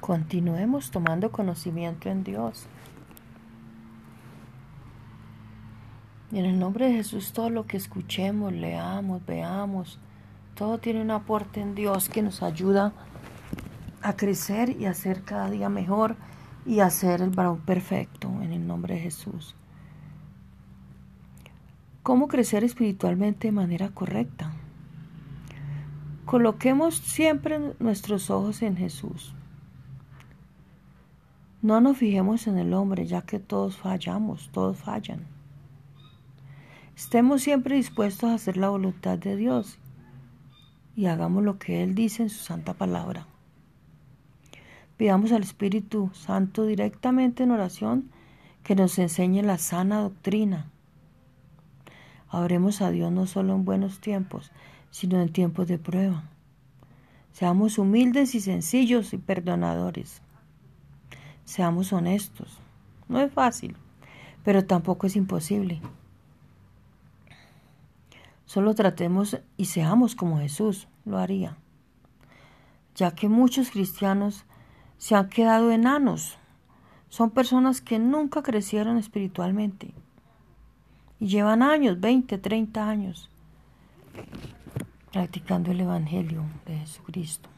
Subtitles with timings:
[0.00, 2.66] Continuemos tomando conocimiento en Dios.
[6.32, 9.98] Y en el nombre de Jesús, todo lo que escuchemos, leamos, veamos,
[10.54, 12.92] todo tiene un aporte en Dios que nos ayuda
[14.02, 16.16] a crecer y a ser cada día mejor
[16.64, 19.54] y a ser el varón perfecto en el nombre de Jesús.
[22.02, 24.52] ¿Cómo crecer espiritualmente de manera correcta?
[26.24, 29.34] Coloquemos siempre nuestros ojos en Jesús.
[31.62, 35.26] No nos fijemos en el hombre, ya que todos fallamos, todos fallan.
[36.96, 39.78] Estemos siempre dispuestos a hacer la voluntad de Dios
[40.96, 43.26] y hagamos lo que Él dice en su santa palabra.
[44.96, 48.10] Pidamos al Espíritu Santo directamente en oración
[48.62, 50.70] que nos enseñe la sana doctrina.
[52.30, 54.50] Oremos a Dios no solo en buenos tiempos,
[54.90, 56.24] sino en tiempos de prueba.
[57.32, 60.22] Seamos humildes y sencillos y perdonadores.
[61.50, 62.60] Seamos honestos.
[63.08, 63.74] No es fácil,
[64.44, 65.80] pero tampoco es imposible.
[68.44, 71.56] Solo tratemos y seamos como Jesús lo haría,
[72.94, 74.44] ya que muchos cristianos
[74.96, 76.38] se han quedado enanos.
[77.08, 79.92] Son personas que nunca crecieron espiritualmente
[81.18, 83.28] y llevan años, 20, 30 años,
[85.10, 87.48] practicando el Evangelio de Jesucristo.